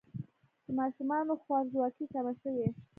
[0.65, 2.67] د ماشومانو خوارځواکي کمه شوې؟